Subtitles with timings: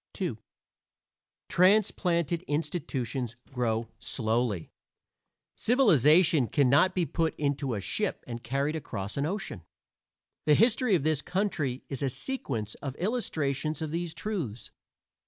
[0.19, 0.37] II
[1.47, 4.71] Transplanted institutions grow slowly;
[5.55, 9.61] civilization can not be put into a ship and carried across an ocean.
[10.47, 14.71] The history of this country is a sequence of illustrations of these truths.